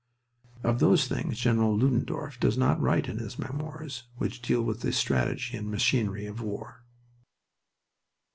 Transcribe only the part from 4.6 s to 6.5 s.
with the strategy and machinery of